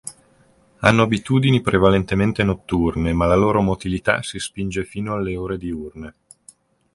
Hanno 0.79 1.03
abitudini 1.03 1.61
prevalentemente 1.61 2.43
notturne 2.43 3.13
ma 3.13 3.27
la 3.27 3.35
loro 3.35 3.61
motilità 3.61 4.23
si 4.23 4.39
spinge 4.39 4.83
fino 4.83 5.13
alle 5.13 5.35
ore 5.37 5.59
diurne. 5.59 6.15